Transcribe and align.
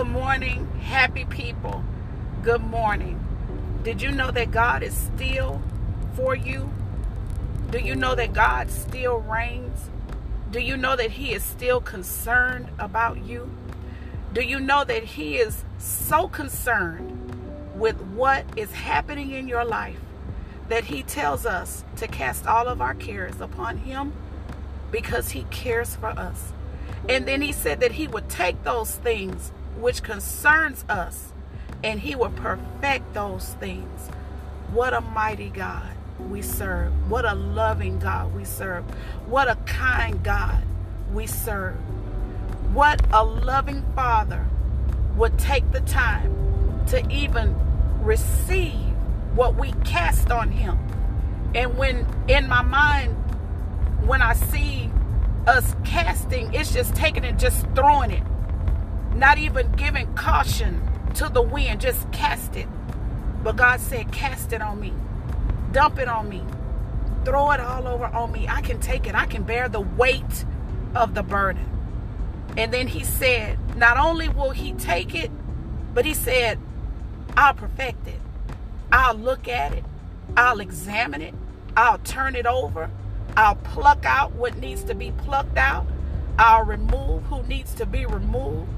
Good 0.00 0.08
morning, 0.08 0.66
happy 0.80 1.26
people. 1.26 1.84
Good 2.42 2.62
morning. 2.62 3.22
Did 3.82 4.00
you 4.00 4.10
know 4.10 4.30
that 4.30 4.50
God 4.50 4.82
is 4.82 4.96
still 4.96 5.60
for 6.14 6.34
you? 6.34 6.72
Do 7.70 7.78
you 7.78 7.94
know 7.94 8.14
that 8.14 8.32
God 8.32 8.70
still 8.70 9.18
reigns? 9.18 9.90
Do 10.50 10.58
you 10.58 10.78
know 10.78 10.96
that 10.96 11.10
He 11.10 11.34
is 11.34 11.44
still 11.44 11.82
concerned 11.82 12.70
about 12.78 13.22
you? 13.26 13.50
Do 14.32 14.40
you 14.40 14.58
know 14.58 14.84
that 14.84 15.04
He 15.04 15.36
is 15.36 15.66
so 15.76 16.28
concerned 16.28 17.34
with 17.76 18.00
what 18.00 18.46
is 18.56 18.72
happening 18.72 19.32
in 19.32 19.48
your 19.48 19.66
life 19.66 20.00
that 20.70 20.84
He 20.84 21.02
tells 21.02 21.44
us 21.44 21.84
to 21.96 22.08
cast 22.08 22.46
all 22.46 22.68
of 22.68 22.80
our 22.80 22.94
cares 22.94 23.38
upon 23.38 23.76
Him 23.76 24.14
because 24.90 25.32
He 25.32 25.42
cares 25.50 25.94
for 25.94 26.08
us? 26.08 26.54
And 27.06 27.28
then 27.28 27.42
He 27.42 27.52
said 27.52 27.80
that 27.80 27.92
He 27.92 28.08
would 28.08 28.30
take 28.30 28.64
those 28.64 28.94
things 28.96 29.52
which 29.78 30.02
concerns 30.02 30.84
us 30.88 31.32
and 31.82 32.00
He 32.00 32.14
will 32.14 32.30
perfect 32.30 33.14
those 33.14 33.54
things. 33.54 34.08
What 34.72 34.94
a 34.94 35.00
mighty 35.00 35.48
God 35.48 35.96
we 36.28 36.42
serve. 36.42 36.92
What 37.10 37.24
a 37.24 37.34
loving 37.34 37.98
God 37.98 38.34
we 38.34 38.44
serve. 38.44 38.84
What 39.26 39.48
a 39.48 39.56
kind 39.66 40.22
God 40.22 40.62
we 41.12 41.26
serve. 41.26 41.76
What 42.72 43.02
a 43.12 43.24
loving 43.24 43.84
Father 43.94 44.46
would 45.16 45.38
take 45.38 45.70
the 45.72 45.80
time 45.80 46.84
to 46.88 47.06
even 47.10 47.54
receive 48.02 48.74
what 49.34 49.56
we 49.56 49.72
cast 49.84 50.30
on 50.30 50.50
Him. 50.50 50.78
And 51.54 51.76
when 51.76 52.06
in 52.28 52.48
my 52.48 52.62
mind, 52.62 53.12
when 54.06 54.22
I 54.22 54.34
see 54.34 54.90
us 55.46 55.74
casting, 55.84 56.52
it's 56.54 56.72
just 56.72 56.94
taking 56.94 57.24
it, 57.24 57.38
just 57.38 57.66
throwing 57.74 58.10
it, 58.10 58.22
not 59.14 59.38
even 59.38 59.70
giving 59.72 60.12
caution 60.14 60.80
to 61.14 61.28
the 61.28 61.42
wind, 61.42 61.80
just 61.80 62.10
cast 62.12 62.56
it. 62.56 62.68
But 63.42 63.56
God 63.56 63.80
said, 63.80 64.12
Cast 64.12 64.52
it 64.52 64.62
on 64.62 64.80
me, 64.80 64.92
dump 65.72 65.98
it 65.98 66.08
on 66.08 66.28
me, 66.28 66.42
throw 67.24 67.50
it 67.52 67.60
all 67.60 67.86
over 67.88 68.06
on 68.06 68.32
me. 68.32 68.46
I 68.48 68.60
can 68.60 68.80
take 68.80 69.06
it, 69.06 69.14
I 69.14 69.26
can 69.26 69.42
bear 69.42 69.68
the 69.68 69.80
weight 69.80 70.44
of 70.94 71.14
the 71.14 71.22
burden. 71.22 71.66
And 72.56 72.72
then 72.72 72.88
he 72.88 73.04
said, 73.04 73.58
not 73.76 73.96
only 73.96 74.28
will 74.28 74.50
he 74.50 74.72
take 74.72 75.14
it, 75.14 75.30
but 75.94 76.04
he 76.04 76.14
said, 76.14 76.58
I'll 77.36 77.54
perfect 77.54 78.06
it. 78.08 78.20
I'll 78.92 79.14
look 79.14 79.48
at 79.48 79.72
it. 79.72 79.84
I'll 80.36 80.60
examine 80.60 81.22
it. 81.22 81.34
I'll 81.76 81.98
turn 81.98 82.34
it 82.34 82.46
over. 82.46 82.90
I'll 83.36 83.54
pluck 83.54 84.04
out 84.04 84.32
what 84.32 84.56
needs 84.58 84.82
to 84.84 84.94
be 84.94 85.12
plucked 85.12 85.56
out. 85.56 85.86
I'll 86.38 86.64
remove 86.64 87.22
who 87.24 87.42
needs 87.44 87.74
to 87.74 87.86
be 87.86 88.04
removed. 88.06 88.68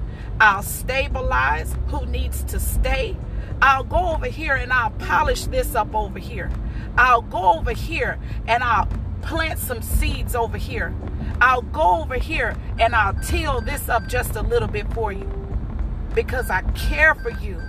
I'll 0.41 0.62
stabilize 0.62 1.74
who 1.88 2.06
needs 2.06 2.42
to 2.44 2.60
stay. 2.60 3.16
I'll 3.60 3.84
go 3.84 4.14
over 4.14 4.27
here 4.27 4.55
and 4.55 4.72
I'll 4.72 4.91
polish 4.91 5.44
this 5.46 5.74
up 5.74 5.94
over 5.94 6.18
here. 6.18 6.50
I'll 6.96 7.22
go 7.22 7.58
over 7.58 7.72
here 7.72 8.18
and 8.46 8.62
I'll 8.62 8.88
plant 9.22 9.58
some 9.58 9.83
seeds 9.83 10.34
over 10.34 10.58
here. 10.58 10.94
I'll 11.40 11.62
go 11.62 12.00
over 12.00 12.16
here 12.16 12.56
and 12.78 12.94
I'll 12.94 13.14
till 13.14 13.60
this 13.60 13.88
up 13.88 14.08
just 14.08 14.36
a 14.36 14.42
little 14.42 14.68
bit 14.68 14.92
for 14.92 15.12
you 15.12 15.30
because 16.14 16.50
I 16.50 16.62
care 16.72 17.14
for 17.14 17.30
you 17.30 17.60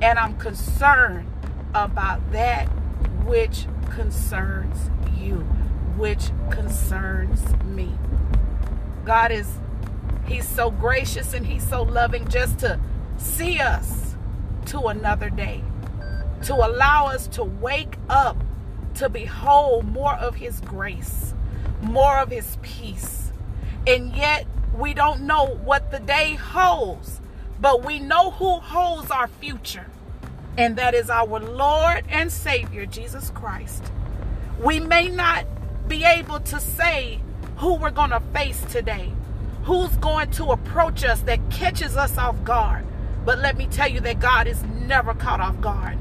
and 0.00 0.18
I'm 0.18 0.36
concerned 0.36 1.28
about 1.74 2.32
that 2.32 2.66
which 3.24 3.66
concerns 3.90 4.90
you, 5.18 5.38
which 5.96 6.30
concerns 6.50 7.40
me. 7.64 7.92
God 9.04 9.32
is, 9.32 9.58
He's 10.26 10.48
so 10.48 10.70
gracious 10.70 11.34
and 11.34 11.46
He's 11.46 11.66
so 11.66 11.82
loving 11.82 12.28
just 12.28 12.58
to 12.60 12.80
see 13.18 13.60
us 13.60 14.14
to 14.66 14.80
another 14.86 15.30
day, 15.30 15.62
to 16.44 16.54
allow 16.54 17.06
us 17.06 17.26
to 17.28 17.44
wake 17.44 17.96
up 18.08 18.36
to 18.94 19.08
behold 19.08 19.84
more 19.86 20.14
of 20.14 20.36
His 20.36 20.60
grace, 20.60 21.34
more 21.82 22.18
of 22.18 22.30
His 22.30 22.56
peace. 22.62 23.32
And 23.86 24.14
yet, 24.16 24.46
we 24.76 24.94
don't 24.94 25.22
know 25.22 25.46
what 25.64 25.90
the 25.90 25.98
day 26.00 26.34
holds, 26.34 27.20
but 27.60 27.84
we 27.84 27.98
know 27.98 28.30
who 28.32 28.58
holds 28.60 29.10
our 29.10 29.28
future, 29.28 29.86
and 30.56 30.76
that 30.76 30.94
is 30.94 31.10
our 31.10 31.38
Lord 31.40 32.04
and 32.08 32.32
Savior, 32.32 32.86
Jesus 32.86 33.30
Christ. 33.30 33.84
We 34.60 34.80
may 34.80 35.08
not 35.08 35.46
be 35.88 36.04
able 36.04 36.40
to 36.40 36.60
say 36.60 37.20
who 37.56 37.74
we're 37.74 37.90
going 37.90 38.10
to 38.10 38.20
face 38.32 38.64
today, 38.70 39.12
who's 39.64 39.96
going 39.96 40.30
to 40.32 40.52
approach 40.52 41.04
us 41.04 41.20
that 41.22 41.50
catches 41.50 41.96
us 41.96 42.16
off 42.16 42.42
guard. 42.44 42.86
But 43.24 43.38
let 43.38 43.56
me 43.56 43.66
tell 43.66 43.88
you 43.88 44.00
that 44.00 44.20
God 44.20 44.46
is 44.46 44.62
never 44.64 45.14
caught 45.14 45.40
off 45.40 45.60
guard 45.60 45.98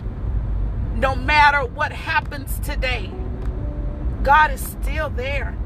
no 0.95 1.15
matter 1.15 1.65
what 1.65 1.91
happens 1.91 2.59
today, 2.59 3.09
God 4.21 4.51
is 4.51 4.61
still 4.61 5.09
there. 5.09 5.57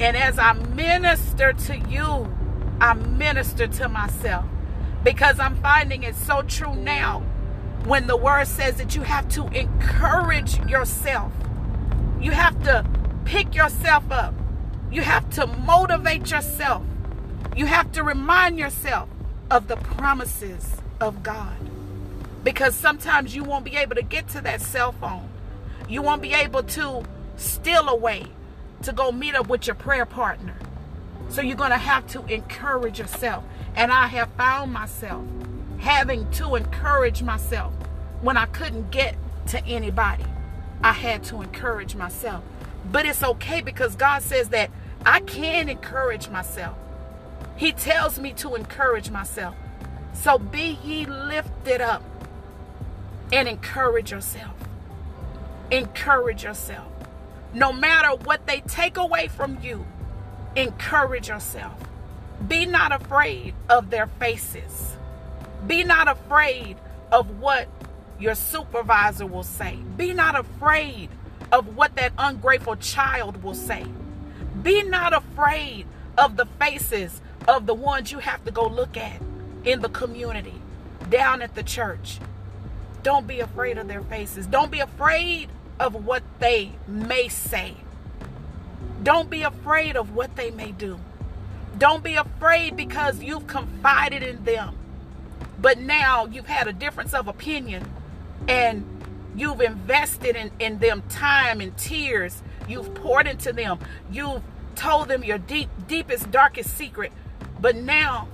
And 0.00 0.16
as 0.16 0.38
I 0.38 0.52
minister 0.52 1.52
to 1.52 1.78
you, 1.78 2.32
I 2.80 2.94
minister 2.94 3.66
to 3.66 3.88
myself 3.88 4.44
because 5.04 5.38
I'm 5.40 5.56
finding 5.56 6.02
it 6.02 6.14
so 6.14 6.42
true 6.42 6.74
now 6.74 7.20
when 7.84 8.06
the 8.06 8.16
word 8.16 8.46
says 8.46 8.76
that 8.76 8.94
you 8.94 9.02
have 9.02 9.28
to 9.30 9.46
encourage 9.48 10.58
yourself. 10.66 11.32
You 12.20 12.32
have 12.32 12.62
to 12.64 12.84
pick 13.24 13.54
yourself 13.54 14.10
up. 14.10 14.34
You 14.90 15.02
have 15.02 15.28
to 15.30 15.46
motivate 15.46 16.30
yourself. 16.30 16.82
You 17.54 17.66
have 17.66 17.92
to 17.92 18.02
remind 18.02 18.58
yourself 18.58 19.10
of 19.50 19.68
the 19.68 19.76
promises 19.76 20.76
of 21.00 21.22
God 21.22 21.56
because 22.42 22.74
sometimes 22.74 23.36
you 23.36 23.44
won't 23.44 23.64
be 23.64 23.76
able 23.76 23.94
to 23.96 24.02
get 24.02 24.28
to 24.28 24.40
that 24.40 24.62
cell 24.62 24.92
phone. 24.92 25.28
You 25.86 26.00
won't 26.00 26.22
be 26.22 26.32
able 26.32 26.62
to 26.62 27.04
steal 27.36 27.90
away 27.90 28.24
to 28.84 28.92
go 28.92 29.12
meet 29.12 29.34
up 29.34 29.48
with 29.48 29.66
your 29.66 29.76
prayer 29.76 30.06
partner. 30.06 30.54
So 31.28 31.42
you're 31.42 31.56
going 31.56 31.70
to 31.70 31.76
have 31.76 32.06
to 32.08 32.24
encourage 32.26 32.98
yourself. 32.98 33.44
And 33.74 33.92
I 33.92 34.06
have 34.06 34.30
found 34.30 34.72
myself 34.72 35.24
having 35.78 36.30
to 36.32 36.54
encourage 36.54 37.22
myself 37.22 37.72
when 38.22 38.36
I 38.38 38.46
couldn't 38.46 38.90
get 38.90 39.16
to 39.48 39.62
anybody. 39.66 40.24
I 40.82 40.92
had 40.92 41.22
to 41.24 41.42
encourage 41.42 41.96
myself. 41.96 42.42
But 42.90 43.04
it's 43.04 43.22
okay 43.22 43.60
because 43.60 43.94
God 43.94 44.22
says 44.22 44.48
that 44.50 44.70
I 45.04 45.20
can 45.20 45.68
encourage 45.68 46.28
myself. 46.28 46.76
He 47.62 47.70
tells 47.70 48.18
me 48.18 48.32
to 48.38 48.56
encourage 48.56 49.08
myself. 49.12 49.54
So 50.14 50.36
be 50.36 50.80
ye 50.82 51.06
lifted 51.06 51.80
up 51.80 52.02
and 53.32 53.48
encourage 53.48 54.10
yourself. 54.10 54.56
Encourage 55.70 56.42
yourself. 56.42 56.88
No 57.54 57.72
matter 57.72 58.16
what 58.24 58.48
they 58.48 58.62
take 58.62 58.96
away 58.96 59.28
from 59.28 59.58
you, 59.62 59.86
encourage 60.56 61.28
yourself. 61.28 61.78
Be 62.48 62.66
not 62.66 62.90
afraid 62.90 63.54
of 63.68 63.90
their 63.90 64.08
faces. 64.08 64.96
Be 65.64 65.84
not 65.84 66.08
afraid 66.08 66.78
of 67.12 67.38
what 67.38 67.68
your 68.18 68.34
supervisor 68.34 69.26
will 69.26 69.44
say. 69.44 69.76
Be 69.96 70.12
not 70.12 70.36
afraid 70.36 71.10
of 71.52 71.76
what 71.76 71.94
that 71.94 72.12
ungrateful 72.18 72.74
child 72.74 73.44
will 73.44 73.54
say. 73.54 73.86
Be 74.64 74.82
not 74.82 75.12
afraid 75.12 75.86
of 76.18 76.36
the 76.36 76.46
faces 76.58 77.20
of 77.48 77.66
the 77.66 77.74
ones 77.74 78.12
you 78.12 78.18
have 78.18 78.44
to 78.44 78.50
go 78.50 78.66
look 78.66 78.96
at 78.96 79.20
in 79.64 79.80
the 79.80 79.88
community, 79.88 80.60
down 81.10 81.42
at 81.42 81.54
the 81.54 81.62
church, 81.62 82.18
don't 83.02 83.26
be 83.26 83.40
afraid 83.40 83.78
of 83.78 83.88
their 83.88 84.02
faces. 84.02 84.46
Don't 84.46 84.70
be 84.70 84.80
afraid 84.80 85.48
of 85.80 86.06
what 86.06 86.22
they 86.38 86.72
may 86.86 87.28
say. 87.28 87.76
Don't 89.02 89.28
be 89.28 89.42
afraid 89.42 89.96
of 89.96 90.14
what 90.14 90.36
they 90.36 90.50
may 90.50 90.70
do. 90.70 91.00
Don't 91.76 92.04
be 92.04 92.14
afraid 92.14 92.76
because 92.76 93.20
you've 93.22 93.46
confided 93.46 94.22
in 94.22 94.44
them. 94.44 94.76
But 95.60 95.78
now 95.78 96.26
you've 96.26 96.46
had 96.46 96.68
a 96.68 96.72
difference 96.72 97.14
of 97.14 97.26
opinion 97.26 97.90
and 98.46 98.84
you've 99.34 99.60
invested 99.60 100.36
in, 100.36 100.50
in 100.60 100.78
them 100.78 101.02
time 101.08 101.60
and 101.60 101.76
tears. 101.76 102.42
You've 102.68 102.94
poured 102.94 103.26
into 103.26 103.52
them. 103.52 103.78
You've 104.10 104.42
told 104.76 105.08
them 105.08 105.24
your 105.24 105.38
deep, 105.38 105.68
deepest, 105.88 106.30
darkest 106.30 106.76
secret. 106.76 107.12
But 107.62 107.76
now 107.76 108.28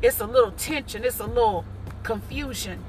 it's 0.00 0.20
a 0.20 0.26
little 0.26 0.52
tension, 0.52 1.04
it's 1.04 1.20
a 1.20 1.26
little 1.26 1.66
confusion 2.02 2.82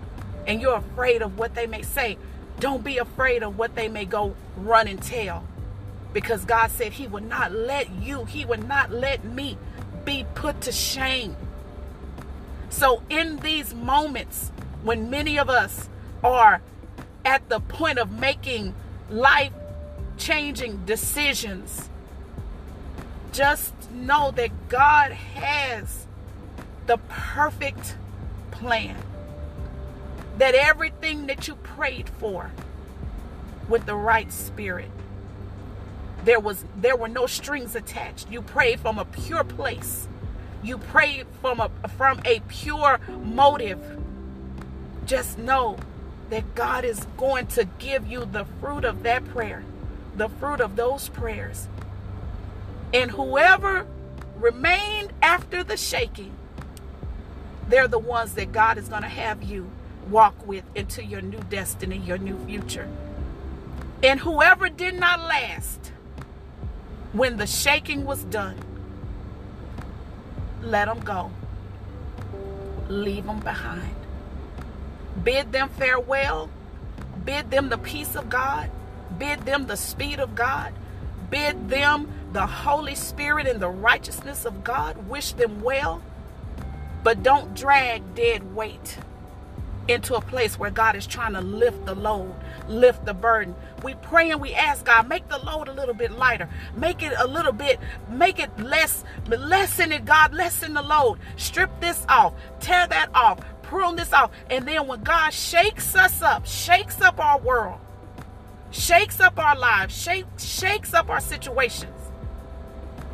and 0.47 0.61
you're 0.61 0.77
afraid 0.77 1.21
of 1.21 1.37
what 1.37 1.53
they 1.53 1.67
may 1.67 1.81
say, 1.81 2.17
don't 2.59 2.83
be 2.83 2.97
afraid 2.97 3.43
of 3.43 3.57
what 3.57 3.75
they 3.75 3.89
may 3.89 4.05
go 4.05 4.35
run 4.55 4.87
and 4.87 5.01
tell. 5.01 5.43
Because 6.13 6.45
God 6.45 6.71
said 6.71 6.93
He 6.93 7.07
would 7.07 7.27
not 7.27 7.51
let 7.51 7.91
you, 7.91 8.23
He 8.23 8.45
would 8.45 8.67
not 8.67 8.89
let 8.89 9.23
me 9.25 9.57
be 10.05 10.25
put 10.33 10.61
to 10.61 10.71
shame. 10.71 11.35
So, 12.69 13.03
in 13.09 13.37
these 13.37 13.73
moments 13.73 14.51
when 14.81 15.09
many 15.09 15.37
of 15.37 15.49
us 15.49 15.89
are 16.23 16.61
at 17.25 17.47
the 17.49 17.59
point 17.59 17.99
of 17.99 18.11
making 18.11 18.73
life 19.09 19.51
changing 20.17 20.85
decisions, 20.85 21.89
just 23.39 23.89
know 23.91 24.31
that 24.31 24.51
God 24.67 25.13
has 25.13 26.05
the 26.87 26.97
perfect 27.07 27.95
plan. 28.51 28.97
That 30.39 30.55
everything 30.55 31.27
that 31.27 31.47
you 31.47 31.55
prayed 31.55 32.09
for 32.09 32.51
with 33.69 33.85
the 33.85 33.95
right 33.95 34.29
spirit, 34.29 34.91
there 36.25 36.41
was 36.41 36.65
there 36.75 36.97
were 36.97 37.07
no 37.07 37.27
strings 37.27 37.77
attached. 37.77 38.29
You 38.29 38.41
prayed 38.41 38.81
from 38.81 38.99
a 38.99 39.05
pure 39.05 39.45
place. 39.45 40.09
You 40.61 40.77
prayed 40.77 41.25
from 41.39 41.61
a 41.61 41.69
from 41.97 42.19
a 42.25 42.41
pure 42.49 42.99
motive. 43.23 43.79
Just 45.05 45.37
know 45.37 45.77
that 46.29 46.55
God 46.55 46.83
is 46.83 47.07
going 47.15 47.47
to 47.47 47.63
give 47.79 48.05
you 48.05 48.25
the 48.25 48.43
fruit 48.59 48.83
of 48.83 49.03
that 49.03 49.25
prayer, 49.29 49.63
the 50.17 50.27
fruit 50.27 50.59
of 50.59 50.75
those 50.75 51.07
prayers. 51.07 51.69
And 52.93 53.11
whoever 53.11 53.85
remained 54.37 55.13
after 55.21 55.63
the 55.63 55.77
shaking, 55.77 56.35
they're 57.67 57.87
the 57.87 57.99
ones 57.99 58.33
that 58.33 58.51
God 58.51 58.77
is 58.77 58.89
going 58.89 59.03
to 59.03 59.09
have 59.09 59.43
you 59.43 59.69
walk 60.09 60.47
with 60.47 60.63
into 60.75 61.03
your 61.03 61.21
new 61.21 61.39
destiny, 61.49 61.97
your 61.97 62.17
new 62.17 62.37
future. 62.45 62.89
And 64.01 64.19
whoever 64.19 64.69
did 64.69 64.95
not 64.95 65.19
last 65.19 65.91
when 67.13 67.37
the 67.37 67.45
shaking 67.47 68.05
was 68.05 68.23
done, 68.25 68.57
let 70.61 70.85
them 70.85 70.99
go. 71.01 71.31
Leave 72.87 73.25
them 73.25 73.39
behind. 73.39 73.95
Bid 75.23 75.51
them 75.51 75.69
farewell. 75.69 76.49
Bid 77.23 77.51
them 77.51 77.69
the 77.69 77.77
peace 77.77 78.15
of 78.15 78.29
God. 78.29 78.69
Bid 79.17 79.41
them 79.41 79.67
the 79.67 79.77
speed 79.77 80.19
of 80.19 80.33
God. 80.33 80.73
Bid 81.29 81.69
them 81.69 82.11
the 82.33 82.45
Holy 82.45 82.95
Spirit 82.95 83.47
and 83.47 83.59
the 83.59 83.69
righteousness 83.69 84.45
of 84.45 84.63
God. 84.63 85.09
Wish 85.09 85.33
them 85.33 85.61
well. 85.61 86.01
But 87.03 87.23
don't 87.23 87.55
drag 87.55 88.15
dead 88.15 88.55
weight 88.55 88.97
into 89.87 90.13
a 90.15 90.21
place 90.21 90.59
where 90.59 90.69
God 90.69 90.95
is 90.95 91.07
trying 91.07 91.33
to 91.33 91.41
lift 91.41 91.85
the 91.85 91.95
load, 91.95 92.33
lift 92.67 93.05
the 93.05 93.13
burden. 93.13 93.55
We 93.83 93.95
pray 93.95 94.29
and 94.29 94.39
we 94.39 94.53
ask 94.53 94.85
God, 94.85 95.07
make 95.07 95.27
the 95.29 95.39
load 95.39 95.67
a 95.67 95.73
little 95.73 95.95
bit 95.95 96.11
lighter. 96.11 96.47
Make 96.75 97.01
it 97.01 97.13
a 97.17 97.25
little 97.25 97.51
bit, 97.51 97.79
make 98.07 98.39
it 98.39 98.57
less, 98.59 99.03
lessen 99.27 99.91
it, 99.91 100.05
God, 100.05 100.33
lessen 100.33 100.75
the 100.75 100.83
load. 100.83 101.17
Strip 101.37 101.71
this 101.79 102.05
off, 102.07 102.33
tear 102.59 102.87
that 102.87 103.09
off, 103.15 103.39
prune 103.63 103.95
this 103.95 104.13
off. 104.13 104.31
And 104.49 104.67
then 104.67 104.85
when 104.87 105.01
God 105.03 105.31
shakes 105.31 105.95
us 105.95 106.21
up, 106.21 106.45
shakes 106.45 107.01
up 107.01 107.19
our 107.19 107.39
world, 107.39 107.79
shakes 108.69 109.19
up 109.19 109.39
our 109.39 109.57
lives, 109.57 109.99
shake, 109.99 110.25
shakes 110.37 110.93
up 110.93 111.09
our 111.09 111.21
situations, 111.21 111.98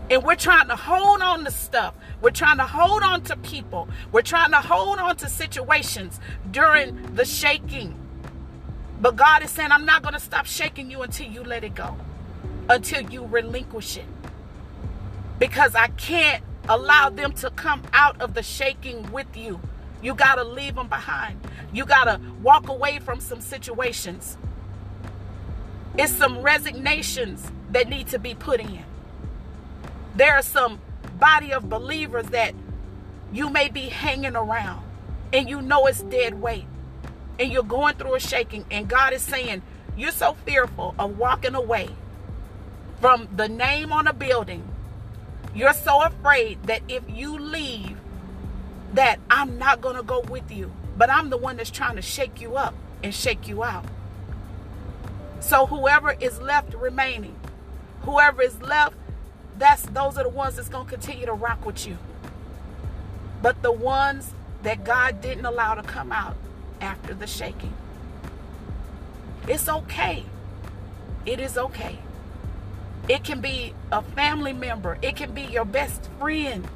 and 0.09 0.23
we're 0.23 0.35
trying 0.35 0.67
to 0.67 0.75
hold 0.75 1.21
on 1.21 1.45
to 1.45 1.51
stuff. 1.51 1.95
We're 2.21 2.29
trying 2.29 2.57
to 2.57 2.65
hold 2.65 3.01
on 3.01 3.21
to 3.23 3.37
people. 3.37 3.89
We're 4.11 4.21
trying 4.21 4.51
to 4.51 4.57
hold 4.61 4.99
on 4.99 5.15
to 5.17 5.27
situations 5.27 6.19
during 6.51 7.15
the 7.15 7.25
shaking. 7.25 7.95
But 9.01 9.15
God 9.15 9.43
is 9.43 9.49
saying, 9.49 9.71
I'm 9.71 9.85
not 9.85 10.03
going 10.03 10.13
to 10.13 10.19
stop 10.19 10.45
shaking 10.45 10.91
you 10.91 11.01
until 11.01 11.27
you 11.27 11.43
let 11.43 11.63
it 11.63 11.73
go, 11.73 11.97
until 12.69 13.01
you 13.11 13.25
relinquish 13.25 13.97
it. 13.97 14.05
Because 15.39 15.75
I 15.75 15.87
can't 15.87 16.43
allow 16.69 17.09
them 17.09 17.33
to 17.33 17.49
come 17.49 17.81
out 17.91 18.21
of 18.21 18.35
the 18.35 18.43
shaking 18.43 19.11
with 19.11 19.35
you. 19.35 19.59
You 20.03 20.13
got 20.13 20.35
to 20.35 20.43
leave 20.43 20.75
them 20.75 20.87
behind. 20.87 21.41
You 21.73 21.85
got 21.85 22.05
to 22.05 22.21
walk 22.43 22.69
away 22.69 22.99
from 22.99 23.19
some 23.19 23.41
situations. 23.41 24.37
It's 25.97 26.13
some 26.13 26.41
resignations 26.41 27.51
that 27.71 27.89
need 27.89 28.07
to 28.07 28.19
be 28.19 28.35
put 28.35 28.59
in 28.59 28.85
there 30.15 30.35
are 30.35 30.41
some 30.41 30.79
body 31.19 31.53
of 31.53 31.69
believers 31.69 32.27
that 32.27 32.53
you 33.31 33.49
may 33.49 33.69
be 33.69 33.81
hanging 33.81 34.35
around 34.35 34.83
and 35.33 35.49
you 35.49 35.61
know 35.61 35.85
it's 35.87 36.01
dead 36.03 36.41
weight 36.41 36.65
and 37.39 37.51
you're 37.51 37.63
going 37.63 37.95
through 37.95 38.15
a 38.15 38.19
shaking 38.19 38.65
and 38.71 38.87
God 38.87 39.13
is 39.13 39.21
saying 39.21 39.61
you're 39.97 40.11
so 40.11 40.33
fearful 40.45 40.95
of 40.97 41.17
walking 41.17 41.55
away 41.55 41.89
from 42.99 43.27
the 43.35 43.47
name 43.47 43.91
on 43.91 44.07
a 44.07 44.13
building. 44.13 44.67
You're 45.53 45.73
so 45.73 46.01
afraid 46.01 46.63
that 46.63 46.81
if 46.87 47.03
you 47.09 47.37
leave 47.37 47.97
that 48.93 49.19
I'm 49.29 49.57
not 49.57 49.81
going 49.81 49.95
to 49.95 50.03
go 50.03 50.21
with 50.21 50.49
you 50.51 50.71
but 50.97 51.09
I'm 51.09 51.29
the 51.29 51.37
one 51.37 51.57
that's 51.57 51.71
trying 51.71 51.97
to 51.97 52.01
shake 52.01 52.39
you 52.39 52.55
up 52.55 52.73
and 53.03 53.13
shake 53.13 53.47
you 53.47 53.63
out. 53.63 53.85
So 55.41 55.65
whoever 55.65 56.11
is 56.13 56.41
left 56.41 56.73
remaining 56.73 57.35
whoever 58.01 58.41
is 58.41 58.61
left 58.61 58.95
that's 59.57 59.83
those 59.83 60.17
are 60.17 60.23
the 60.23 60.29
ones 60.29 60.55
that's 60.55 60.69
going 60.69 60.85
to 60.85 60.91
continue 60.91 61.25
to 61.25 61.33
rock 61.33 61.65
with 61.65 61.87
you. 61.87 61.97
But 63.41 63.61
the 63.61 63.71
ones 63.71 64.33
that 64.63 64.83
God 64.83 65.21
didn't 65.21 65.45
allow 65.45 65.75
to 65.75 65.83
come 65.83 66.11
out 66.11 66.35
after 66.81 67.13
the 67.13 67.27
shaking. 67.27 67.73
It's 69.47 69.69
okay. 69.69 70.25
It 71.25 71.39
is 71.39 71.57
okay. 71.57 71.99
It 73.07 73.23
can 73.23 73.41
be 73.41 73.73
a 73.91 74.01
family 74.01 74.53
member. 74.53 74.97
It 75.01 75.15
can 75.15 75.33
be 75.33 75.43
your 75.43 75.65
best 75.65 76.09
friend. 76.19 76.67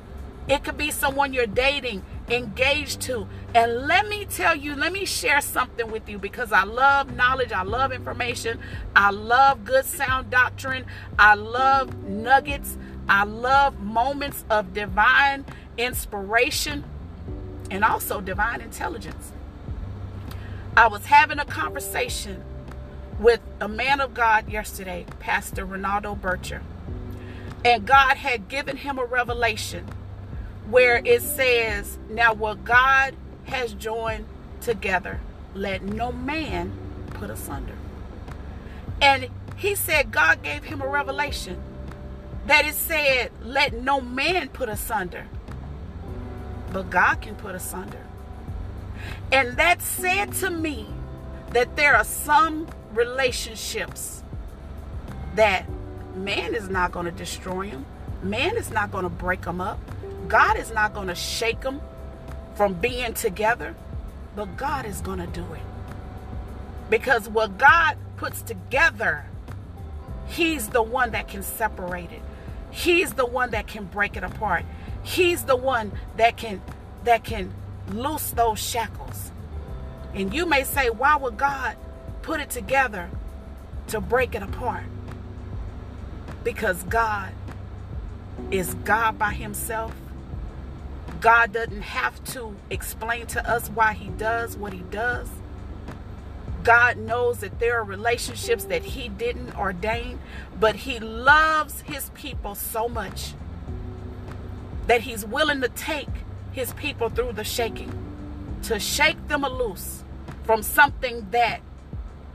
It 0.48 0.64
could 0.64 0.78
be 0.78 0.92
someone 0.92 1.34
you're 1.34 1.48
dating, 1.48 2.04
engaged 2.28 3.02
to. 3.02 3.28
And 3.56 3.88
let 3.88 4.08
me 4.08 4.26
tell 4.26 4.56
you, 4.56 4.76
let 4.76 4.94
me 4.94 5.06
share 5.06 5.42
something 5.42 5.92
with 5.92 6.08
you 6.08 6.20
because 6.20 6.52
I 6.52 6.64
love 6.64 7.16
knowledge, 7.16 7.52
I 7.52 7.64
love 7.64 7.92
information, 7.92 8.60
I 8.96 9.10
love 9.10 9.66
good 9.66 9.86
sound 9.86 10.30
doctrine, 10.30 10.86
I 11.18 11.34
love 11.34 12.04
nuggets, 12.08 12.78
I 13.08 13.24
love 13.24 13.80
moments 13.80 14.46
of 14.52 14.74
divine 14.74 15.46
inspiration 15.78 16.84
and 17.72 17.84
also 17.84 18.22
divine 18.22 18.62
intelligence. 18.62 19.32
I 20.78 20.88
was 20.88 21.08
having 21.08 21.40
a 21.40 21.46
conversation 21.46 22.44
with 23.20 23.42
a 23.60 23.68
man 23.68 24.00
of 24.00 24.14
God 24.14 24.50
yesterday, 24.50 25.06
Pastor 25.20 25.66
Ronaldo 25.66 26.20
Bircher. 26.20 26.62
And 27.66 27.86
God 27.86 28.18
had 28.18 28.48
given 28.48 28.78
him 28.78 29.00
a 29.00 29.06
revelation 29.06 29.88
where 30.70 31.02
it 31.04 31.22
says, 31.24 31.98
Now 32.10 32.34
what 32.34 32.64
God 32.64 33.16
has 33.50 33.74
joined 33.74 34.26
together, 34.62 35.20
let 35.54 35.82
no 35.82 36.12
man 36.12 36.72
put 37.10 37.30
asunder. 37.30 37.76
And 39.02 39.30
he 39.56 39.76
said, 39.76 40.12
God 40.12 40.42
gave 40.44 40.64
him 40.64 40.82
a 40.82 40.88
revelation 40.88 41.62
that 42.46 42.66
it 42.66 42.76
said, 42.76 43.32
Let 43.44 43.74
no 43.74 44.02
man 44.02 44.50
put 44.50 44.70
asunder, 44.70 45.28
but 46.72 46.90
God 46.90 47.22
can 47.22 47.36
put 47.36 47.56
asunder. 47.56 48.02
And 49.32 49.58
that 49.58 49.82
said 49.82 50.34
to 50.36 50.50
me 50.50 50.88
that 51.52 51.76
there 51.76 51.96
are 51.96 52.04
some 52.04 52.68
relationships 52.94 54.24
that 55.36 55.66
man 56.16 56.56
is 56.56 56.70
not 56.70 56.92
going 56.92 57.06
to 57.06 57.12
destroy 57.12 57.70
them, 57.70 57.86
man 58.24 58.58
is 58.58 58.72
not 58.72 58.92
going 58.92 59.04
to 59.04 59.10
break 59.10 59.42
them 59.42 59.62
up. 59.62 59.80
God 60.28 60.58
is 60.58 60.72
not 60.72 60.94
going 60.94 61.08
to 61.08 61.16
shake 61.16 61.62
them 61.62 61.82
from 62.60 62.74
being 62.74 63.14
together, 63.14 63.74
but 64.36 64.58
God 64.58 64.86
is 64.86 65.00
going 65.00 65.20
to 65.20 65.28
do 65.28 65.46
it. 65.54 65.62
Because 66.90 67.30
what 67.30 67.58
God 67.58 67.96
puts 68.18 68.42
together, 68.42 69.24
He's 70.28 70.68
the 70.68 70.84
one 70.84 71.12
that 71.12 71.30
can 71.30 71.42
separate 71.42 72.12
it. 72.12 72.22
He's 72.70 73.14
the 73.14 73.26
one 73.26 73.52
that 73.52 73.68
can 73.68 73.86
break 73.86 74.18
it 74.18 74.26
apart. 74.26 74.66
He's 75.04 75.46
the 75.46 75.56
one 75.56 75.94
that 76.18 76.36
can 76.36 76.62
that 77.06 77.24
can 77.24 77.54
loose 77.94 78.32
those 78.32 78.60
shackles. 78.60 79.32
And 80.14 80.34
you 80.34 80.46
may 80.46 80.66
say, 80.66 80.90
why 80.90 81.16
would 81.16 81.38
God 81.38 81.78
put 82.24 82.42
it 82.42 82.50
together 82.50 83.10
to 83.88 84.02
break 84.02 84.36
it 84.36 84.44
apart? 84.44 84.84
Because 86.44 86.84
God 86.84 87.32
is 88.52 88.74
God 88.84 89.18
by 89.18 89.32
himself 89.32 89.96
God 91.22 91.52
doesn't 91.52 91.82
have 91.82 92.24
to 92.34 92.56
explain 92.70 93.28
to 93.28 93.50
us 93.50 93.70
why 93.70 93.94
he 93.94 94.10
does 94.10 94.56
what 94.56 94.72
he 94.74 94.80
does. 94.90 95.28
God 96.64 96.98
knows 96.98 97.40
that 97.40 97.60
there 97.60 97.80
are 97.80 97.84
relationships 97.84 98.66
that 98.66 98.84
he 98.84 99.10
didn't 99.10 99.58
ordain, 99.58 100.20
but 100.60 100.76
he 100.76 101.00
loves 101.00 101.82
his 101.82 102.10
people 102.14 102.56
so 102.56 102.88
much 102.88 103.34
that 104.88 105.02
he's 105.02 105.26
willing 105.26 105.62
to 105.62 105.70
take 105.70 106.10
his 106.52 106.74
people 106.74 107.10
through 107.10 107.34
the 107.34 107.44
shaking, 107.44 107.92
to 108.64 108.80
shake 108.80 109.28
them 109.28 109.42
loose 109.42 110.04
from 110.44 110.64
something 110.64 111.28
that 111.32 111.62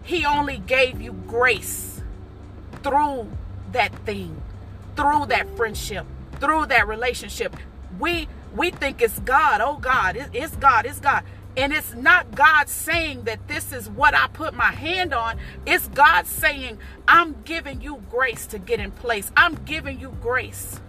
he 0.03 0.25
only 0.25 0.59
gave 0.59 1.01
you 1.01 1.13
grace 1.27 2.03
through 2.83 3.31
that 3.73 3.95
thing, 4.07 4.41
through 4.95 5.27
that 5.27 5.49
friendship, 5.57 6.07
through 6.39 6.67
that 6.67 6.87
relationship. 6.87 7.57
We 7.99 8.29
we 8.55 8.71
think 8.71 9.03
it's 9.03 9.19
God. 9.21 9.61
Oh, 9.61 9.77
God, 9.77 10.29
it's 10.33 10.57
God, 10.57 10.87
it's 10.87 11.01
God. 11.01 11.25
And 11.57 11.73
it's 11.73 11.95
not 11.95 12.35
God 12.35 12.69
saying 12.69 13.25
that 13.25 13.47
this 13.47 13.73
is 13.73 13.89
what 13.89 14.15
I 14.15 14.27
put 14.29 14.55
my 14.55 14.73
hand 14.73 15.15
on. 15.15 15.39
It's 15.67 15.87
God 15.89 16.27
saying, 16.27 16.79
I'm 17.07 17.43
giving 17.45 17.81
you 17.81 18.03
grace 18.11 18.47
to 18.49 18.59
get 18.59 18.81
in 18.81 18.91
place. 18.91 19.31
I'm 19.37 19.55
giving 19.65 20.01
you 20.01 20.17
grace 20.21 20.81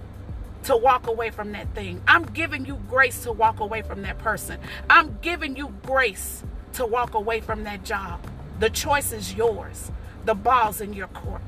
to 0.63 0.75
walk 0.75 1.05
away 1.07 1.29
from 1.29 1.51
that 1.51 1.73
thing. 1.75 2.01
I'm 2.07 2.23
giving 2.23 2.65
you 2.65 2.81
grace 2.89 3.23
to 3.23 3.31
walk 3.31 3.59
away 3.59 3.83
from 3.83 4.01
that 4.01 4.17
person. 4.17 4.59
I'm 4.89 5.19
giving 5.21 5.55
you 5.55 5.73
grace 5.83 6.43
to 6.73 6.85
walk 6.85 7.13
away 7.13 7.41
from 7.41 7.63
that 7.63 7.83
job. 7.83 8.19
The 8.59 8.69
choice 8.69 9.11
is 9.11 9.35
yours. 9.35 9.91
The 10.25 10.33
ball's 10.33 10.81
in 10.81 10.93
your 10.93 11.07
court. 11.07 11.41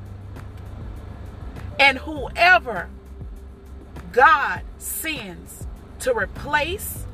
And 1.80 1.98
whoever 2.00 2.90
God 4.12 4.62
sends 4.78 5.67
to 6.00 6.14
replace, 6.16 7.06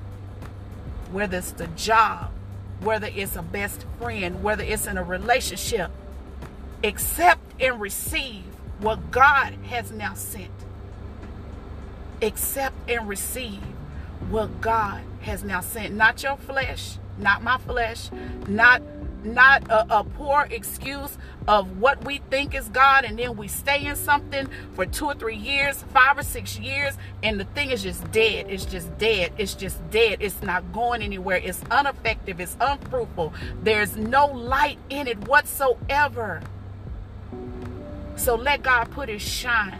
whether 1.12 1.38
it's 1.38 1.52
the 1.52 1.68
job, 1.68 2.32
whether 2.82 3.08
it's 3.08 3.36
a 3.36 3.42
best 3.42 3.86
friend, 4.00 4.44
whether 4.44 4.64
it's 4.64 4.88
in 4.88 4.98
a 4.98 5.04
relationship, 5.04 5.92
accept 6.84 7.42
and 7.62 7.80
receive 7.80 8.44
what 8.80 9.12
God 9.12 9.54
has 9.70 9.92
now 9.92 10.14
sent. 10.14 10.52
Accept 12.22 12.76
and 12.90 13.08
receive 13.08 13.62
what 14.30 14.62
God 14.62 15.02
has 15.22 15.44
now 15.44 15.62
sent. 15.62 15.94
Not 15.94 16.24
your 16.24 16.38
flesh, 16.38 16.98
not 17.18 17.44
my 17.44 17.58
flesh, 17.58 18.10
not 18.48 18.82
not 19.26 19.70
a, 19.70 20.00
a, 20.00 20.04
poor 20.04 20.48
excuse 20.50 21.18
of 21.48 21.80
what 21.80 22.04
we 22.06 22.20
think 22.30 22.56
is 22.56 22.68
God, 22.70 23.06
and 23.06 23.18
then 23.18 23.36
we 23.38 23.48
stay 23.48 23.86
in 23.86 23.96
something 23.96 24.48
for 24.74 24.86
two 24.86 25.06
or 25.06 25.14
three 25.14 25.36
years, 25.36 25.84
five 25.94 26.18
or 26.18 26.24
six 26.24 26.58
years, 26.60 26.98
and 27.22 27.40
the 27.40 27.46
thing 27.46 27.72
is 27.72 27.84
just 27.84 28.10
dead. 28.12 28.48
It's 28.50 28.66
just 28.66 28.98
dead. 28.98 29.34
It's 29.38 29.54
just 29.54 29.78
dead. 29.90 30.18
It's 30.22 30.42
not 30.42 30.72
going 30.74 31.02
anywhere. 31.02 31.38
It's 31.38 31.62
ineffective. 31.64 32.40
It's 32.40 32.58
unfruitful. 32.60 33.34
There's 33.62 33.96
no 33.98 34.28
light 34.28 34.78
in 34.90 35.08
it 35.08 35.28
whatsoever. 35.28 36.42
So 38.16 38.36
let 38.36 38.64
God 38.64 38.92
put 38.92 39.10
his 39.10 39.22
shine. 39.22 39.80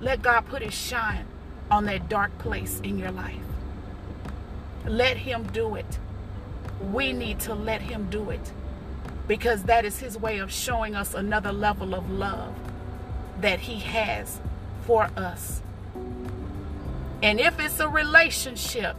Let 0.00 0.22
God 0.22 0.46
put 0.46 0.62
his 0.62 0.74
shine 0.74 1.24
on 1.70 1.86
that 1.86 2.08
dark 2.08 2.36
place 2.38 2.80
in 2.80 2.98
your 2.98 3.10
life. 3.10 3.36
Let 4.86 5.16
him 5.16 5.44
do 5.52 5.74
it 5.74 5.98
we 6.92 7.12
need 7.12 7.40
to 7.40 7.54
let 7.54 7.80
him 7.82 8.08
do 8.10 8.30
it 8.30 8.52
because 9.28 9.64
that 9.64 9.84
is 9.84 9.98
his 9.98 10.16
way 10.16 10.38
of 10.38 10.52
showing 10.52 10.94
us 10.94 11.14
another 11.14 11.52
level 11.52 11.94
of 11.94 12.10
love 12.10 12.54
that 13.40 13.60
he 13.60 13.80
has 13.80 14.40
for 14.86 15.10
us. 15.16 15.62
And 17.22 17.40
if 17.40 17.58
it's 17.58 17.80
a 17.80 17.88
relationship, 17.88 18.96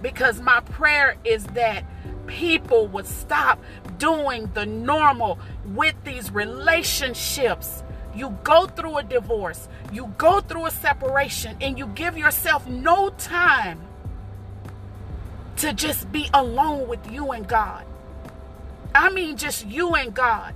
because 0.00 0.40
my 0.40 0.60
prayer 0.60 1.16
is 1.24 1.44
that 1.48 1.84
people 2.26 2.86
would 2.88 3.06
stop 3.06 3.62
doing 3.98 4.50
the 4.54 4.66
normal 4.66 5.38
with 5.64 5.94
these 6.04 6.30
relationships. 6.30 7.82
You 8.14 8.36
go 8.44 8.66
through 8.66 8.98
a 8.98 9.02
divorce, 9.02 9.68
you 9.92 10.12
go 10.18 10.40
through 10.40 10.66
a 10.66 10.70
separation, 10.70 11.56
and 11.60 11.78
you 11.78 11.86
give 11.88 12.16
yourself 12.16 12.66
no 12.66 13.10
time 13.10 13.80
to 15.56 15.72
just 15.72 16.10
be 16.12 16.28
alone 16.34 16.88
with 16.88 17.10
you 17.10 17.32
and 17.32 17.46
God. 17.46 17.84
I 18.94 19.10
mean, 19.10 19.36
just 19.36 19.66
you 19.66 19.94
and 19.94 20.14
God. 20.14 20.54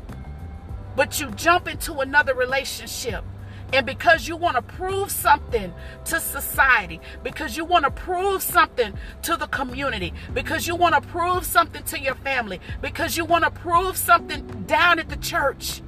But 0.97 1.21
you 1.21 1.30
jump 1.33 1.69
into 1.69 2.00
another 2.00 2.35
relationship. 2.35 3.25
And 3.73 3.87
because 3.87 4.26
you 4.26 4.37
want 4.37 4.57
to 4.57 4.62
prove 4.62 5.11
something 5.11 5.73
to 6.07 6.21
society, 6.21 7.00
because 7.23 7.57
you 7.57 7.64
want 7.64 7.85
to 7.85 7.90
prove 7.90 8.42
something 8.42 8.95
to 9.23 9.37
the 9.37 9.47
community, 9.47 10.12
because 10.35 10.66
you 10.66 10.75
want 10.75 10.97
to 10.97 11.00
prove 11.00 11.45
something 11.45 11.83
to 11.85 12.00
your 12.00 12.16
family, 12.16 12.61
because 12.83 13.16
you 13.16 13.25
want 13.25 13.45
to 13.45 13.50
prove 13.50 13.97
something 13.97 14.64
down 14.66 14.99
at 14.99 15.09
the 15.09 15.16
church, 15.16 15.83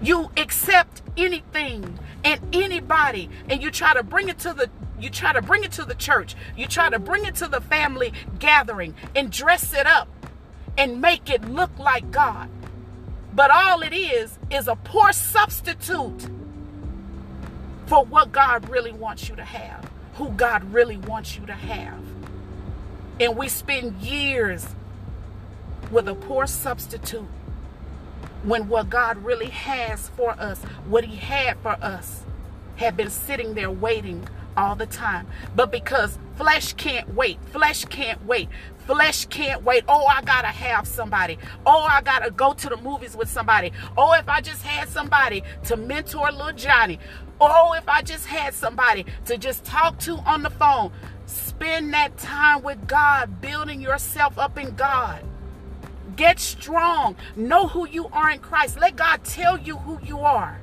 you 0.00 0.30
accept 0.36 1.02
anything 1.16 1.98
and 2.24 2.40
anybody 2.52 3.28
and 3.48 3.62
you 3.62 3.70
try 3.70 3.94
to 3.94 4.02
bring 4.02 4.28
it 4.28 4.38
to 4.40 4.52
the 4.52 4.70
you 5.00 5.10
try 5.10 5.32
to 5.32 5.42
bring 5.42 5.64
it 5.64 5.72
to 5.72 5.84
the 5.84 5.94
church. 5.94 6.34
You 6.56 6.66
try 6.66 6.90
to 6.90 6.98
bring 6.98 7.24
it 7.24 7.34
to 7.36 7.48
the 7.48 7.60
family 7.60 8.12
gathering 8.38 8.94
and 9.14 9.30
dress 9.30 9.74
it 9.74 9.86
up 9.86 10.08
and 10.78 11.00
make 11.00 11.30
it 11.30 11.44
look 11.44 11.76
like 11.78 12.10
God. 12.10 12.48
But 13.34 13.50
all 13.50 13.82
it 13.82 13.92
is 13.92 14.38
is 14.50 14.68
a 14.68 14.76
poor 14.76 15.12
substitute 15.12 16.28
for 17.86 18.04
what 18.04 18.32
God 18.32 18.68
really 18.68 18.92
wants 18.92 19.28
you 19.28 19.36
to 19.36 19.44
have, 19.44 19.90
who 20.14 20.30
God 20.30 20.64
really 20.72 20.96
wants 20.96 21.36
you 21.36 21.44
to 21.46 21.52
have. 21.52 22.00
And 23.20 23.36
we 23.36 23.48
spend 23.48 24.00
years 24.00 24.66
with 25.90 26.08
a 26.08 26.14
poor 26.14 26.46
substitute 26.46 27.28
when 28.42 28.68
what 28.68 28.90
God 28.90 29.18
really 29.18 29.50
has 29.50 30.08
for 30.10 30.32
us, 30.32 30.62
what 30.86 31.04
He 31.04 31.16
had 31.16 31.58
for 31.58 31.76
us, 31.80 32.24
had 32.76 32.96
been 32.96 33.10
sitting 33.10 33.54
there 33.54 33.70
waiting 33.70 34.26
all 34.56 34.74
the 34.76 34.86
time. 34.86 35.26
But 35.54 35.70
because 35.70 36.18
flesh 36.36 36.72
can't 36.74 37.14
wait, 37.14 37.38
flesh 37.46 37.84
can't 37.84 38.24
wait, 38.26 38.48
flesh 38.86 39.26
can't 39.26 39.62
wait. 39.64 39.84
Oh, 39.88 40.06
I 40.06 40.22
gotta 40.22 40.48
have 40.48 40.86
somebody. 40.86 41.38
Oh, 41.66 41.86
I 41.88 42.02
gotta 42.02 42.30
go 42.30 42.52
to 42.54 42.68
the 42.68 42.76
movies 42.76 43.16
with 43.16 43.28
somebody. 43.28 43.72
Oh, 43.96 44.12
if 44.14 44.28
I 44.28 44.40
just 44.40 44.62
had 44.62 44.88
somebody 44.88 45.42
to 45.64 45.76
mentor 45.76 46.30
little 46.30 46.52
Johnny. 46.52 46.98
Oh, 47.40 47.74
if 47.76 47.88
I 47.88 48.02
just 48.02 48.26
had 48.26 48.54
somebody 48.54 49.06
to 49.26 49.36
just 49.36 49.64
talk 49.64 49.98
to 50.00 50.16
on 50.18 50.42
the 50.42 50.50
phone. 50.50 50.92
Spend 51.26 51.92
that 51.94 52.16
time 52.18 52.62
with 52.62 52.86
God, 52.86 53.40
building 53.40 53.80
yourself 53.80 54.38
up 54.38 54.58
in 54.58 54.74
God. 54.74 55.24
Get 56.16 56.38
strong. 56.38 57.16
Know 57.34 57.66
who 57.66 57.88
you 57.88 58.06
are 58.08 58.30
in 58.30 58.38
Christ. 58.38 58.78
Let 58.78 58.96
God 58.96 59.24
tell 59.24 59.58
you 59.58 59.76
who 59.78 59.98
you 60.04 60.20
are 60.20 60.60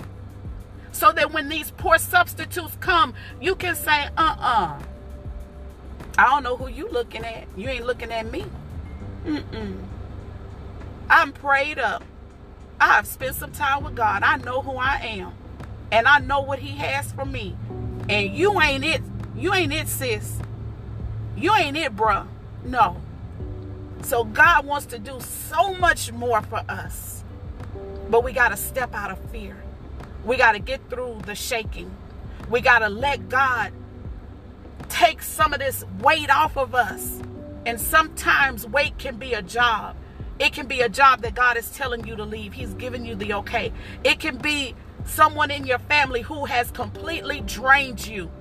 so 0.91 1.11
that 1.11 1.31
when 1.31 1.49
these 1.49 1.71
poor 1.71 1.97
substitutes 1.97 2.77
come, 2.79 3.13
you 3.39 3.55
can 3.55 3.75
say, 3.75 4.07
uh-uh. 4.17 4.79
I 6.17 6.25
don't 6.25 6.43
know 6.43 6.57
who 6.57 6.67
you 6.67 6.89
looking 6.89 7.23
at. 7.23 7.47
You 7.55 7.69
ain't 7.69 7.85
looking 7.85 8.11
at 8.11 8.29
me. 8.29 8.45
Mm-mm. 9.25 9.77
I'm 11.09 11.31
prayed 11.31 11.79
up. 11.79 12.03
I've 12.79 13.07
spent 13.07 13.35
some 13.35 13.51
time 13.51 13.83
with 13.83 13.95
God. 13.95 14.23
I 14.23 14.37
know 14.37 14.61
who 14.61 14.75
I 14.75 14.97
am. 15.03 15.33
And 15.91 16.07
I 16.07 16.19
know 16.19 16.41
what 16.41 16.59
he 16.59 16.77
has 16.77 17.11
for 17.11 17.25
me. 17.25 17.55
And 18.09 18.33
you 18.35 18.59
ain't 18.59 18.83
it. 18.83 19.01
You 19.35 19.53
ain't 19.53 19.73
it, 19.73 19.87
sis. 19.87 20.39
You 21.37 21.53
ain't 21.53 21.77
it, 21.77 21.95
bruh. 21.95 22.27
No. 22.63 22.97
So 24.03 24.23
God 24.23 24.65
wants 24.65 24.87
to 24.87 24.99
do 24.99 25.19
so 25.19 25.73
much 25.75 26.11
more 26.11 26.41
for 26.41 26.63
us. 26.67 27.23
But 28.09 28.23
we 28.23 28.33
got 28.33 28.49
to 28.49 28.57
step 28.57 28.93
out 28.93 29.11
of 29.11 29.19
fear. 29.31 29.55
We 30.25 30.37
got 30.37 30.53
to 30.53 30.59
get 30.59 30.89
through 30.89 31.21
the 31.25 31.35
shaking. 31.35 31.95
We 32.49 32.61
got 32.61 32.79
to 32.79 32.89
let 32.89 33.29
God 33.29 33.71
take 34.89 35.21
some 35.21 35.53
of 35.53 35.59
this 35.59 35.83
weight 35.99 36.29
off 36.29 36.57
of 36.57 36.75
us. 36.75 37.21
And 37.65 37.79
sometimes 37.79 38.67
weight 38.67 38.97
can 38.97 39.17
be 39.17 39.33
a 39.33 39.41
job. 39.41 39.95
It 40.39 40.53
can 40.53 40.67
be 40.67 40.81
a 40.81 40.89
job 40.89 41.21
that 41.21 41.35
God 41.35 41.57
is 41.57 41.69
telling 41.69 42.07
you 42.07 42.15
to 42.15 42.23
leave. 42.23 42.53
He's 42.53 42.73
giving 42.73 43.05
you 43.05 43.15
the 43.15 43.33
okay. 43.35 43.71
It 44.03 44.19
can 44.19 44.37
be 44.37 44.75
someone 45.05 45.51
in 45.51 45.65
your 45.65 45.79
family 45.79 46.21
who 46.21 46.45
has 46.45 46.71
completely 46.71 47.41
drained 47.41 48.05
you 48.05 48.31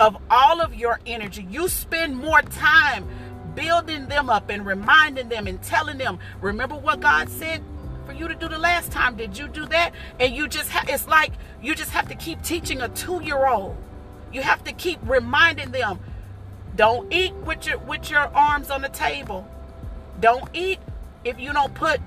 of 0.00 0.16
all 0.30 0.60
of 0.60 0.74
your 0.74 1.00
energy. 1.06 1.46
You 1.48 1.68
spend 1.68 2.16
more 2.16 2.42
time 2.42 3.08
building 3.54 4.08
them 4.08 4.28
up 4.28 4.50
and 4.50 4.66
reminding 4.66 5.28
them 5.28 5.46
and 5.46 5.62
telling 5.62 5.98
them, 5.98 6.18
remember 6.40 6.74
what 6.74 7.00
God 7.00 7.28
said 7.28 7.62
for 8.06 8.12
you 8.12 8.28
to 8.28 8.34
do 8.34 8.48
the 8.48 8.58
last 8.58 8.92
time. 8.92 9.16
Did 9.16 9.36
you 9.36 9.48
do 9.48 9.66
that? 9.66 9.92
And 10.20 10.34
you 10.34 10.48
just 10.48 10.70
have, 10.70 10.88
it's 10.88 11.06
like 11.06 11.32
you 11.62 11.74
just 11.74 11.90
have 11.90 12.08
to 12.08 12.14
keep 12.14 12.42
teaching 12.42 12.80
a 12.80 12.88
two 12.88 13.22
year 13.22 13.46
old. 13.46 13.76
You 14.32 14.42
have 14.42 14.64
to 14.64 14.72
keep 14.72 14.98
reminding 15.04 15.70
them 15.70 16.00
don't 16.76 17.12
eat 17.12 17.34
with 17.34 17.66
your 17.66 17.78
with 17.78 18.10
your 18.10 18.26
arms 18.34 18.70
on 18.70 18.82
the 18.82 18.88
table. 18.88 19.46
Don't 20.20 20.48
eat 20.52 20.80
if 21.24 21.38
you 21.38 21.52
don't 21.52 21.72
put 21.74 22.00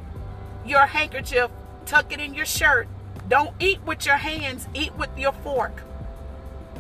your 0.66 0.86
handkerchief, 0.86 1.50
tuck 1.86 2.12
it 2.12 2.20
in 2.20 2.34
your 2.34 2.46
shirt. 2.46 2.88
Don't 3.30 3.52
eat 3.60 3.80
with 3.86 4.06
your 4.06 4.18
hands, 4.18 4.68
eat 4.74 4.94
with 4.98 5.10
your 5.18 5.32
fork. 5.32 5.84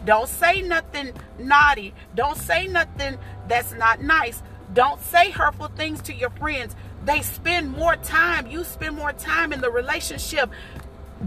Don't 0.05 0.27
say 0.27 0.61
nothing 0.61 1.13
naughty. 1.39 1.93
Don't 2.15 2.37
say 2.37 2.67
nothing 2.67 3.17
that's 3.47 3.73
not 3.73 4.01
nice. 4.01 4.41
Don't 4.73 5.01
say 5.01 5.31
hurtful 5.31 5.67
things 5.67 6.01
to 6.03 6.13
your 6.13 6.29
friends. 6.31 6.75
They 7.05 7.21
spend 7.21 7.71
more 7.71 7.95
time, 7.95 8.47
you 8.47 8.63
spend 8.63 8.95
more 8.95 9.13
time 9.13 9.53
in 9.53 9.61
the 9.61 9.71
relationship 9.71 10.51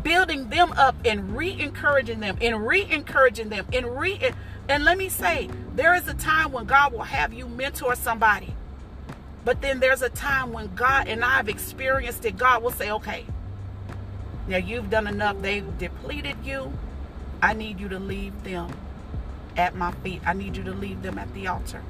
building 0.02 0.48
them 0.50 0.72
up 0.72 0.94
and 1.04 1.36
re-encouraging 1.36 2.20
them 2.20 2.38
and 2.40 2.64
re-encouraging 2.64 3.48
them 3.48 3.66
and 3.72 3.98
re 3.98 4.20
and 4.68 4.84
let 4.84 4.96
me 4.96 5.08
say 5.08 5.48
there 5.74 5.94
is 5.96 6.06
a 6.06 6.14
time 6.14 6.52
when 6.52 6.64
God 6.64 6.92
will 6.92 7.02
have 7.02 7.32
you 7.32 7.48
mentor 7.48 7.96
somebody. 7.96 8.54
But 9.44 9.62
then 9.62 9.80
there's 9.80 10.02
a 10.02 10.08
time 10.08 10.52
when 10.52 10.72
God 10.76 11.08
and 11.08 11.24
I've 11.24 11.48
experienced 11.48 12.24
it. 12.24 12.36
God 12.36 12.62
will 12.62 12.70
say 12.70 12.90
okay 12.92 13.26
now 14.50 14.56
you've 14.56 14.90
done 14.90 15.06
enough. 15.06 15.40
They've 15.40 15.78
depleted 15.78 16.36
you. 16.44 16.72
I 17.40 17.54
need 17.54 17.78
you 17.80 17.88
to 17.88 17.98
leave 17.98 18.42
them 18.42 18.72
at 19.56 19.76
my 19.76 19.92
feet. 19.92 20.22
I 20.26 20.32
need 20.32 20.56
you 20.56 20.64
to 20.64 20.72
leave 20.72 21.02
them 21.02 21.18
at 21.18 21.32
the 21.34 21.46
altar 21.46 21.82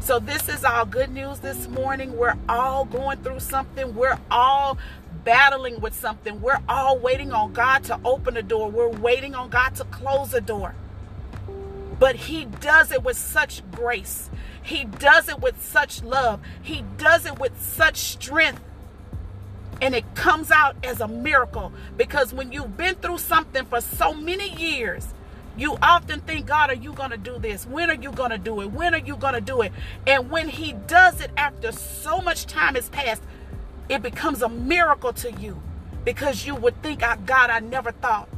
so 0.00 0.18
this 0.18 0.48
is 0.48 0.64
all 0.64 0.84
good 0.84 1.10
news 1.10 1.40
this 1.40 1.68
morning. 1.68 2.16
We're 2.16 2.36
all 2.48 2.84
going 2.84 3.18
through 3.22 3.40
something. 3.40 3.94
We're 3.94 4.18
all 4.30 4.78
battling 5.24 5.80
with 5.80 5.94
something. 5.94 6.40
We're 6.40 6.60
all 6.68 6.98
waiting 6.98 7.32
on 7.32 7.52
God 7.52 7.84
to 7.84 7.98
open 8.04 8.36
a 8.36 8.42
door. 8.42 8.70
We're 8.70 8.88
waiting 8.88 9.34
on 9.34 9.48
God 9.48 9.74
to 9.76 9.84
close 9.84 10.34
a 10.34 10.40
door. 10.40 10.74
But 11.98 12.16
He 12.16 12.44
does 12.44 12.92
it 12.92 13.02
with 13.02 13.16
such 13.16 13.62
grace. 13.70 14.28
He 14.62 14.84
does 14.84 15.28
it 15.28 15.40
with 15.40 15.62
such 15.62 16.02
love. 16.02 16.40
He 16.62 16.84
does 16.98 17.24
it 17.24 17.38
with 17.38 17.60
such 17.60 17.96
strength. 17.96 18.62
And 19.80 19.94
it 19.94 20.14
comes 20.14 20.50
out 20.50 20.76
as 20.84 21.00
a 21.00 21.08
miracle 21.08 21.72
because 21.96 22.32
when 22.32 22.52
you've 22.52 22.76
been 22.76 22.94
through 22.96 23.18
something 23.18 23.64
for 23.64 23.80
so 23.80 24.12
many 24.14 24.50
years, 24.50 25.13
you 25.56 25.76
often 25.82 26.20
think, 26.20 26.46
God, 26.46 26.70
are 26.70 26.74
you 26.74 26.92
going 26.92 27.10
to 27.10 27.16
do 27.16 27.38
this? 27.38 27.66
When 27.66 27.90
are 27.90 27.94
you 27.94 28.10
going 28.12 28.30
to 28.30 28.38
do 28.38 28.60
it? 28.60 28.72
When 28.72 28.94
are 28.94 28.98
you 28.98 29.16
going 29.16 29.34
to 29.34 29.40
do 29.40 29.62
it? 29.62 29.72
And 30.06 30.30
when 30.30 30.48
He 30.48 30.72
does 30.72 31.20
it 31.20 31.30
after 31.36 31.72
so 31.72 32.20
much 32.20 32.46
time 32.46 32.74
has 32.74 32.88
passed, 32.88 33.22
it 33.88 34.02
becomes 34.02 34.42
a 34.42 34.48
miracle 34.48 35.12
to 35.14 35.32
you 35.32 35.62
because 36.04 36.46
you 36.46 36.54
would 36.54 36.82
think, 36.82 37.00
God, 37.00 37.50
I 37.50 37.60
never 37.60 37.92
thought 37.92 38.28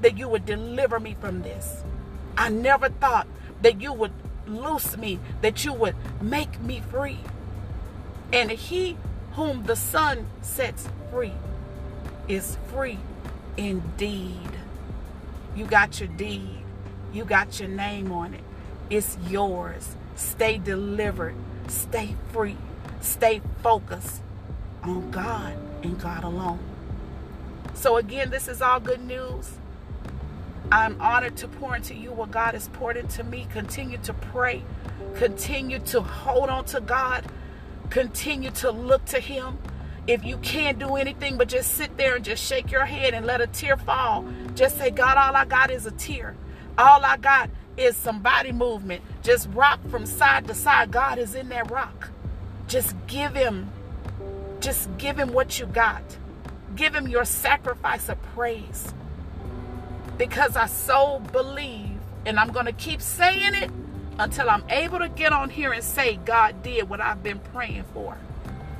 that 0.00 0.18
you 0.18 0.28
would 0.28 0.44
deliver 0.44 0.98
me 1.00 1.16
from 1.20 1.42
this. 1.42 1.82
I 2.36 2.48
never 2.48 2.88
thought 2.88 3.26
that 3.62 3.80
you 3.80 3.92
would 3.92 4.12
loose 4.46 4.96
me, 4.96 5.18
that 5.40 5.64
you 5.64 5.72
would 5.72 5.96
make 6.20 6.60
me 6.60 6.80
free. 6.90 7.18
And 8.32 8.50
he 8.50 8.96
whom 9.32 9.64
the 9.64 9.76
Son 9.76 10.26
sets 10.42 10.88
free 11.10 11.32
is 12.28 12.58
free 12.68 12.98
indeed. 13.56 14.50
You 15.56 15.64
got 15.64 15.98
your 16.00 16.10
deed, 16.10 16.58
you 17.14 17.24
got 17.24 17.58
your 17.58 17.70
name 17.70 18.12
on 18.12 18.34
it. 18.34 18.44
It's 18.90 19.16
yours. 19.28 19.96
Stay 20.14 20.58
delivered, 20.58 21.34
stay 21.66 22.14
free, 22.30 22.58
stay 23.00 23.40
focused 23.62 24.20
on 24.82 25.10
God 25.10 25.54
and 25.82 25.98
God 25.98 26.24
alone. 26.24 26.58
So, 27.72 27.96
again, 27.96 28.30
this 28.30 28.48
is 28.48 28.60
all 28.60 28.80
good 28.80 29.00
news. 29.00 29.52
I'm 30.70 31.00
honored 31.00 31.36
to 31.38 31.48
pour 31.48 31.74
into 31.74 31.94
you 31.94 32.12
what 32.12 32.30
God 32.30 32.54
has 32.54 32.68
poured 32.68 32.96
into 32.96 33.24
me. 33.24 33.46
Continue 33.50 33.98
to 33.98 34.12
pray. 34.12 34.62
Continue 35.14 35.78
to 35.80 36.02
hold 36.02 36.50
on 36.50 36.64
to 36.66 36.80
God. 36.80 37.24
Continue 37.88 38.50
to 38.52 38.70
look 38.70 39.04
to 39.06 39.20
Him. 39.20 39.58
If 40.06 40.24
you 40.24 40.38
can't 40.38 40.78
do 40.78 40.96
anything 40.96 41.36
but 41.36 41.48
just 41.48 41.72
sit 41.74 41.96
there 41.96 42.16
and 42.16 42.24
just 42.24 42.44
shake 42.44 42.70
your 42.70 42.84
head 42.84 43.12
and 43.12 43.26
let 43.26 43.40
a 43.40 43.46
tear 43.48 43.76
fall, 43.76 44.24
just 44.54 44.78
say, 44.78 44.90
God, 44.90 45.16
all 45.16 45.34
I 45.34 45.44
got 45.44 45.70
is 45.70 45.86
a 45.86 45.90
tear. 45.90 46.36
All 46.78 47.04
I 47.04 47.16
got 47.16 47.50
is 47.76 47.96
some 47.96 48.22
body 48.22 48.52
movement. 48.52 49.02
Just 49.22 49.48
rock 49.52 49.80
from 49.90 50.06
side 50.06 50.46
to 50.46 50.54
side. 50.54 50.92
God 50.92 51.18
is 51.18 51.34
in 51.34 51.48
that 51.48 51.70
rock. 51.70 52.10
Just 52.68 52.94
give 53.08 53.34
Him, 53.34 53.70
just 54.60 54.96
give 54.98 55.18
Him 55.18 55.32
what 55.32 55.58
you 55.58 55.66
got. 55.66 56.02
Give 56.76 56.94
Him 56.94 57.08
your 57.08 57.24
sacrifice 57.24 58.08
of 58.08 58.22
praise 58.34 58.94
because 60.18 60.56
I 60.56 60.66
so 60.66 61.20
believe, 61.32 61.98
and 62.24 62.38
I'm 62.38 62.52
going 62.52 62.66
to 62.66 62.72
keep 62.72 63.02
saying 63.02 63.54
it 63.54 63.70
until 64.18 64.48
I'm 64.48 64.64
able 64.68 64.98
to 65.00 65.08
get 65.08 65.32
on 65.32 65.50
here 65.50 65.72
and 65.72 65.84
say, 65.84 66.18
God 66.24 66.62
did 66.62 66.88
what 66.88 67.00
I've 67.00 67.22
been 67.22 67.38
praying 67.38 67.84
for. 67.92 68.16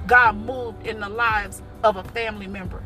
God 0.06 0.36
moved 0.36 0.86
in 0.86 1.00
the 1.00 1.08
lives 1.08 1.62
of 1.82 1.96
a 1.96 2.04
family 2.04 2.46
member. 2.46 2.82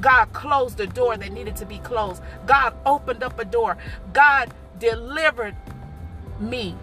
God 0.00 0.32
closed 0.32 0.76
the 0.76 0.86
door 0.86 1.16
that 1.16 1.32
needed 1.32 1.56
to 1.56 1.66
be 1.66 1.78
closed. 1.78 2.22
God 2.46 2.74
opened 2.86 3.22
up 3.22 3.38
a 3.38 3.44
door. 3.44 3.76
God 4.12 4.52
delivered 4.78 5.56
me 6.38 6.76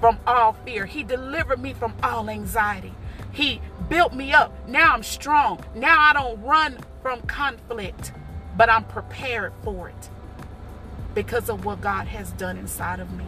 from 0.00 0.18
all 0.26 0.52
fear. 0.64 0.86
He 0.86 1.02
delivered 1.02 1.60
me 1.60 1.74
from 1.74 1.94
all 2.02 2.30
anxiety. 2.30 2.94
He 3.32 3.60
built 3.88 4.14
me 4.14 4.32
up. 4.32 4.52
Now 4.68 4.94
I'm 4.94 5.02
strong. 5.02 5.62
Now 5.74 6.00
I 6.00 6.12
don't 6.12 6.40
run 6.42 6.78
from 7.02 7.20
conflict, 7.22 8.12
but 8.56 8.70
I'm 8.70 8.84
prepared 8.84 9.52
for 9.62 9.88
it 9.88 10.10
because 11.14 11.48
of 11.48 11.64
what 11.64 11.80
God 11.80 12.06
has 12.06 12.30
done 12.32 12.56
inside 12.56 13.00
of 13.00 13.12
me. 13.12 13.24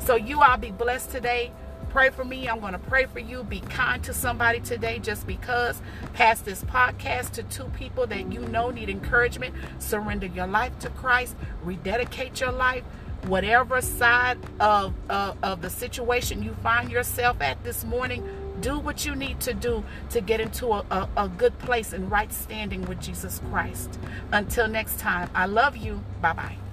So 0.00 0.16
you 0.16 0.42
all 0.42 0.56
be 0.58 0.70
blessed 0.70 1.10
today. 1.10 1.52
Pray 1.94 2.10
for 2.10 2.24
me. 2.24 2.48
I'm 2.48 2.58
going 2.58 2.72
to 2.72 2.78
pray 2.80 3.06
for 3.06 3.20
you. 3.20 3.44
Be 3.44 3.60
kind 3.60 4.02
to 4.02 4.12
somebody 4.12 4.58
today 4.58 4.98
just 4.98 5.28
because. 5.28 5.80
Pass 6.12 6.40
this 6.40 6.64
podcast 6.64 7.30
to 7.34 7.44
two 7.44 7.66
people 7.66 8.04
that 8.08 8.32
you 8.32 8.40
know 8.40 8.70
need 8.70 8.90
encouragement. 8.90 9.54
Surrender 9.78 10.26
your 10.26 10.48
life 10.48 10.76
to 10.80 10.90
Christ. 10.90 11.36
Rededicate 11.62 12.40
your 12.40 12.50
life. 12.50 12.82
Whatever 13.28 13.80
side 13.80 14.38
of, 14.58 14.92
uh, 15.08 15.34
of 15.44 15.62
the 15.62 15.70
situation 15.70 16.42
you 16.42 16.54
find 16.64 16.90
yourself 16.90 17.40
at 17.40 17.62
this 17.62 17.84
morning, 17.84 18.28
do 18.60 18.76
what 18.76 19.06
you 19.06 19.14
need 19.14 19.38
to 19.42 19.54
do 19.54 19.84
to 20.10 20.20
get 20.20 20.40
into 20.40 20.72
a, 20.72 20.84
a, 20.90 21.08
a 21.16 21.28
good 21.28 21.56
place 21.60 21.92
and 21.92 22.10
right 22.10 22.32
standing 22.32 22.82
with 22.86 23.00
Jesus 23.00 23.40
Christ. 23.50 24.00
Until 24.32 24.66
next 24.66 24.98
time, 24.98 25.30
I 25.32 25.46
love 25.46 25.76
you. 25.76 26.02
Bye 26.20 26.32
bye. 26.32 26.63